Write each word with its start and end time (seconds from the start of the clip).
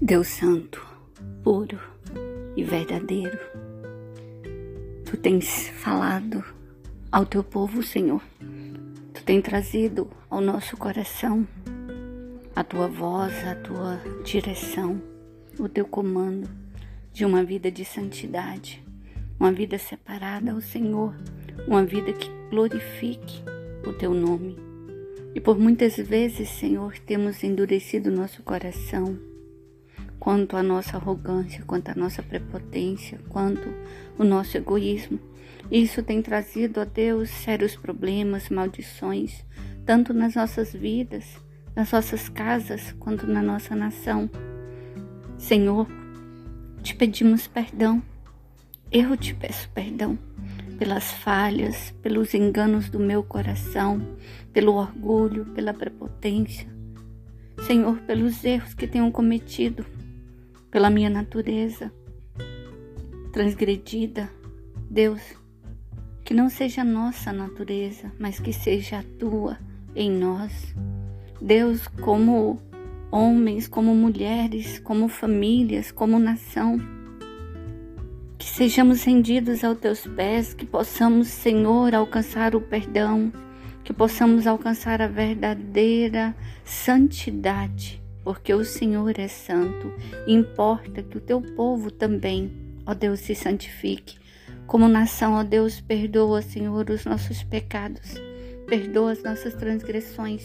Deus 0.00 0.28
Santo, 0.28 0.86
puro 1.42 1.80
e 2.54 2.62
verdadeiro, 2.62 3.38
Tu 5.06 5.16
tens 5.16 5.70
falado 5.70 6.44
ao 7.10 7.24
Teu 7.24 7.42
povo, 7.42 7.82
Senhor. 7.82 8.20
Tu 9.14 9.24
tens 9.24 9.42
trazido 9.42 10.10
ao 10.28 10.42
nosso 10.42 10.76
coração 10.76 11.48
a 12.54 12.62
Tua 12.62 12.88
voz, 12.88 13.32
a 13.46 13.54
Tua 13.54 13.98
direção, 14.22 15.00
o 15.58 15.66
Teu 15.66 15.86
comando 15.86 16.46
de 17.10 17.24
uma 17.24 17.42
vida 17.42 17.70
de 17.70 17.82
santidade, 17.82 18.84
uma 19.40 19.50
vida 19.50 19.78
separada 19.78 20.52
ao 20.52 20.60
Senhor, 20.60 21.14
uma 21.66 21.82
vida 21.82 22.12
que 22.12 22.28
glorifique 22.50 23.42
o 23.86 23.94
Teu 23.94 24.12
nome. 24.12 24.58
E 25.34 25.40
por 25.40 25.58
muitas 25.58 25.96
vezes, 25.96 26.50
Senhor, 26.50 26.98
temos 26.98 27.42
endurecido 27.42 28.10
nosso 28.10 28.42
coração 28.42 29.18
quanto 30.18 30.56
à 30.56 30.62
nossa 30.62 30.96
arrogância, 30.96 31.62
quanto 31.66 31.90
à 31.90 31.94
nossa 31.94 32.22
prepotência, 32.22 33.18
quanto 33.28 33.68
o 34.18 34.24
nosso 34.24 34.56
egoísmo. 34.56 35.18
Isso 35.70 36.02
tem 36.02 36.22
trazido 36.22 36.80
a 36.80 36.84
Deus 36.84 37.28
sérios 37.28 37.76
problemas, 37.76 38.48
maldições, 38.48 39.44
tanto 39.84 40.14
nas 40.14 40.34
nossas 40.34 40.72
vidas, 40.72 41.24
nas 41.74 41.90
nossas 41.92 42.28
casas, 42.28 42.92
quanto 42.98 43.26
na 43.26 43.42
nossa 43.42 43.74
nação. 43.74 44.30
Senhor, 45.38 45.86
te 46.82 46.94
pedimos 46.94 47.46
perdão. 47.46 48.02
Eu 48.90 49.16
te 49.16 49.34
peço 49.34 49.68
perdão 49.70 50.16
pelas 50.78 51.10
falhas, 51.10 51.92
pelos 52.02 52.34
enganos 52.34 52.88
do 52.88 52.98
meu 52.98 53.22
coração, 53.22 54.00
pelo 54.52 54.74
orgulho, 54.74 55.46
pela 55.46 55.72
prepotência. 55.72 56.68
Senhor, 57.66 57.98
pelos 58.00 58.44
erros 58.44 58.74
que 58.74 58.86
tenho 58.86 59.10
cometido, 59.10 59.84
pela 60.76 60.90
minha 60.90 61.08
natureza 61.08 61.90
transgredida. 63.32 64.28
Deus, 64.90 65.22
que 66.22 66.34
não 66.34 66.50
seja 66.50 66.84
nossa 66.84 67.32
natureza, 67.32 68.12
mas 68.18 68.38
que 68.38 68.52
seja 68.52 68.98
a 68.98 69.02
tua 69.18 69.56
em 69.94 70.10
nós. 70.10 70.74
Deus, 71.40 71.88
como 71.88 72.60
homens, 73.10 73.66
como 73.66 73.94
mulheres, 73.94 74.78
como 74.78 75.08
famílias, 75.08 75.90
como 75.90 76.18
nação, 76.18 76.78
que 78.36 78.44
sejamos 78.44 79.02
rendidos 79.02 79.64
aos 79.64 79.78
teus 79.78 80.06
pés, 80.06 80.52
que 80.52 80.66
possamos, 80.66 81.28
Senhor, 81.28 81.94
alcançar 81.94 82.54
o 82.54 82.60
perdão, 82.60 83.32
que 83.82 83.94
possamos 83.94 84.46
alcançar 84.46 85.00
a 85.00 85.08
verdadeira 85.08 86.36
santidade 86.66 88.04
porque 88.26 88.52
o 88.52 88.64
Senhor 88.64 89.16
é 89.20 89.28
santo. 89.28 89.94
Importa 90.26 91.00
que 91.00 91.16
o 91.16 91.20
teu 91.20 91.40
povo 91.40 91.92
também, 91.92 92.50
ó 92.84 92.92
Deus, 92.92 93.20
se 93.20 93.36
santifique. 93.36 94.18
Como 94.66 94.88
nação, 94.88 95.34
ó 95.34 95.44
Deus, 95.44 95.80
perdoa, 95.80 96.42
Senhor, 96.42 96.90
os 96.90 97.04
nossos 97.04 97.44
pecados, 97.44 98.14
perdoa 98.66 99.12
as 99.12 99.22
nossas 99.22 99.54
transgressões, 99.54 100.42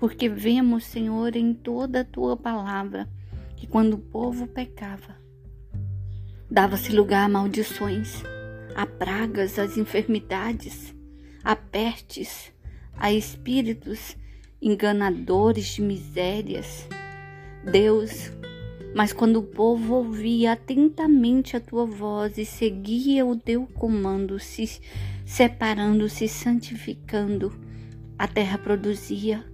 porque 0.00 0.28
vemos, 0.28 0.82
Senhor, 0.82 1.36
em 1.36 1.54
toda 1.54 2.00
a 2.00 2.04
tua 2.04 2.36
palavra 2.36 3.08
que 3.54 3.68
quando 3.68 3.94
o 3.94 3.98
povo 3.98 4.48
pecava, 4.48 5.14
dava-se 6.50 6.90
lugar 6.90 7.26
a 7.26 7.28
maldições, 7.28 8.20
a 8.74 8.84
pragas, 8.84 9.60
às 9.60 9.76
enfermidades, 9.76 10.92
a 11.44 11.54
pestes, 11.54 12.52
a 12.96 13.12
espíritos 13.12 14.16
enganadores 14.60 15.66
de 15.66 15.82
misérias, 15.82 16.88
Deus, 17.64 18.32
mas 18.94 19.12
quando 19.12 19.36
o 19.36 19.42
povo 19.42 19.94
ouvia 19.94 20.52
atentamente 20.52 21.56
a 21.56 21.60
tua 21.60 21.86
voz 21.86 22.36
e 22.36 22.44
seguia 22.44 23.24
o 23.24 23.36
teu 23.36 23.66
comando, 23.66 24.38
se 24.40 24.80
separando, 25.24 26.08
se 26.08 26.26
santificando, 26.26 27.52
a 28.18 28.26
terra 28.26 28.58
produzia, 28.58 29.44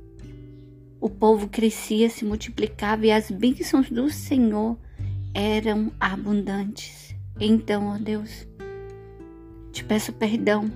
o 1.01 1.09
povo 1.09 1.49
crescia, 1.49 2.09
se 2.09 2.25
multiplicava 2.25 3.07
e 3.07 3.13
as 3.13 3.31
bênçãos 3.31 3.91
do 3.91 4.11
Senhor 4.11 4.79
eram 5.35 5.93
abundantes. 6.01 7.15
Então, 7.39 7.89
ó 7.89 7.99
Deus, 7.99 8.49
te 9.71 9.85
peço 9.85 10.13
perdão 10.15 10.71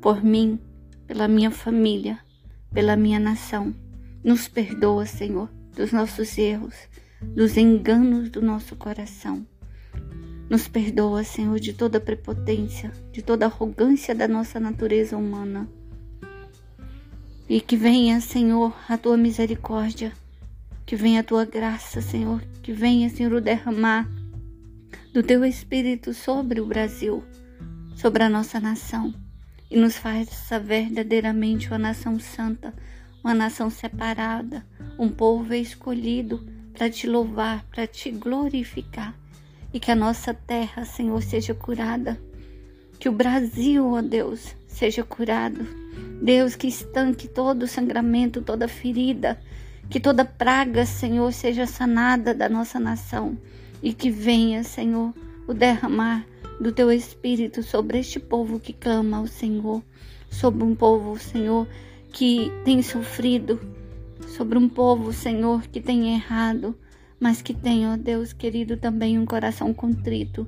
por 0.00 0.22
mim, 0.22 0.58
pela 1.06 1.26
minha 1.28 1.50
família, 1.50 2.18
pela 2.72 2.96
minha 2.96 3.18
nação. 3.18 3.74
Nos 4.24 4.46
perdoa, 4.48 5.04
Senhor 5.04 5.50
dos 5.74 5.92
nossos 5.92 6.36
erros, 6.38 6.74
dos 7.20 7.56
enganos 7.56 8.30
do 8.30 8.42
nosso 8.42 8.76
coração. 8.76 9.46
Nos 10.48 10.68
perdoa, 10.68 11.24
Senhor, 11.24 11.58
de 11.58 11.72
toda 11.72 12.00
prepotência, 12.00 12.92
de 13.10 13.22
toda 13.22 13.46
arrogância 13.46 14.14
da 14.14 14.28
nossa 14.28 14.60
natureza 14.60 15.16
humana. 15.16 15.68
E 17.48 17.60
que 17.60 17.76
venha, 17.76 18.20
Senhor, 18.20 18.74
a 18.88 18.98
tua 18.98 19.16
misericórdia, 19.16 20.12
que 20.84 20.96
venha 20.96 21.20
a 21.20 21.24
tua 21.24 21.44
graça, 21.44 22.02
Senhor, 22.02 22.42
que 22.62 22.72
venha, 22.72 23.08
Senhor, 23.08 23.32
o 23.32 23.40
derramar 23.40 24.08
do 25.12 25.22
teu 25.22 25.44
Espírito 25.44 26.12
sobre 26.12 26.60
o 26.60 26.66
Brasil, 26.66 27.22
sobre 27.96 28.22
a 28.22 28.28
nossa 28.28 28.60
nação, 28.60 29.14
e 29.70 29.76
nos 29.76 29.96
faça 29.96 30.58
verdadeiramente 30.58 31.68
uma 31.68 31.78
nação 31.78 32.18
santa, 32.18 32.74
uma 33.22 33.34
nação 33.34 33.70
separada, 33.70 34.64
um 34.98 35.08
povo 35.08 35.54
escolhido 35.54 36.44
para 36.72 36.90
te 36.90 37.06
louvar, 37.06 37.64
para 37.70 37.86
te 37.86 38.10
glorificar. 38.10 39.14
E 39.72 39.80
que 39.80 39.90
a 39.90 39.96
nossa 39.96 40.34
terra, 40.34 40.84
Senhor, 40.84 41.22
seja 41.22 41.54
curada. 41.54 42.20
Que 42.98 43.08
o 43.08 43.12
Brasil, 43.12 43.86
ó 43.86 44.02
Deus, 44.02 44.54
seja 44.66 45.02
curado. 45.02 45.66
Deus, 46.22 46.54
que 46.54 46.66
estanque 46.66 47.26
todo 47.26 47.66
sangramento, 47.66 48.42
toda 48.42 48.68
ferida. 48.68 49.40
Que 49.88 49.98
toda 49.98 50.24
praga, 50.24 50.84
Senhor, 50.84 51.32
seja 51.32 51.66
sanada 51.66 52.34
da 52.34 52.48
nossa 52.48 52.78
nação. 52.78 53.38
E 53.82 53.92
que 53.92 54.10
venha, 54.10 54.62
Senhor, 54.62 55.14
o 55.46 55.54
derramar 55.54 56.24
do 56.60 56.70
teu 56.70 56.92
Espírito 56.92 57.62
sobre 57.62 57.98
este 57.98 58.20
povo 58.20 58.60
que 58.60 58.72
clama 58.72 59.18
ao 59.18 59.26
Senhor. 59.26 59.82
Sobre 60.30 60.64
um 60.64 60.74
povo, 60.74 61.18
Senhor, 61.18 61.66
que 62.12 62.52
tem 62.64 62.82
sofrido, 62.82 63.58
sobre 64.28 64.58
um 64.58 64.68
povo, 64.68 65.12
Senhor, 65.12 65.62
que 65.62 65.80
tem 65.80 66.14
errado, 66.14 66.76
mas 67.18 67.42
que 67.42 67.54
tem, 67.54 67.86
ó 67.88 67.96
Deus 67.96 68.32
querido, 68.32 68.76
também 68.76 69.18
um 69.18 69.26
coração 69.26 69.72
contrito. 69.72 70.46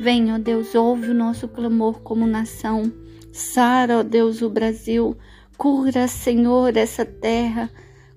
Venha, 0.00 0.34
ó 0.34 0.38
Deus, 0.38 0.74
ouve 0.74 1.10
o 1.10 1.14
nosso 1.14 1.46
clamor 1.48 2.00
como 2.00 2.26
nação. 2.26 2.92
Sara, 3.32 3.98
ó 3.98 4.02
Deus, 4.02 4.42
o 4.42 4.48
Brasil. 4.48 5.16
Cura, 5.56 6.08
Senhor, 6.08 6.76
essa 6.76 7.04
terra. 7.04 7.70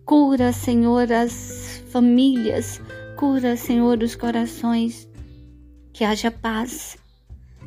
Cura, 0.06 0.52
Senhor, 0.54 1.12
as 1.12 1.84
famílias. 1.90 2.82
Cura, 3.16 3.58
Senhor, 3.58 4.02
os 4.02 4.16
corações. 4.16 5.08
Que 5.94 6.04
haja 6.04 6.32
paz. 6.32 6.98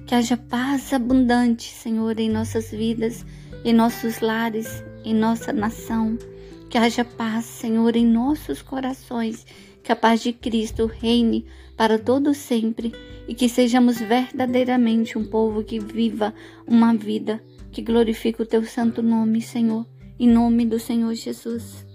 Que 0.06 0.14
haja 0.14 0.36
paz 0.36 0.92
abundante, 0.92 1.70
Senhor, 1.70 2.18
em 2.18 2.28
nossas 2.28 2.70
vidas, 2.70 3.24
em 3.64 3.72
nossos 3.72 4.20
lares, 4.20 4.82
em 5.04 5.14
nossa 5.14 5.52
nação. 5.52 6.18
Que 6.68 6.78
haja 6.78 7.04
paz, 7.04 7.44
Senhor, 7.44 7.96
em 7.96 8.06
nossos 8.06 8.62
corações. 8.62 9.46
Que 9.82 9.92
a 9.92 9.96
paz 9.96 10.22
de 10.22 10.32
Cristo 10.32 10.86
reine 10.86 11.46
para 11.76 11.98
todo 11.98 12.34
sempre 12.34 12.92
e 13.26 13.34
que 13.34 13.48
sejamos 13.48 13.98
verdadeiramente 13.98 15.16
um 15.16 15.24
povo 15.24 15.64
que 15.64 15.78
viva 15.78 16.34
uma 16.66 16.94
vida 16.94 17.42
que 17.70 17.82
glorifique 17.82 18.42
o 18.42 18.46
teu 18.46 18.64
santo 18.64 19.02
nome, 19.02 19.40
Senhor. 19.40 19.86
Em 20.18 20.28
nome 20.28 20.66
do 20.66 20.78
Senhor 20.78 21.14
Jesus. 21.14 21.89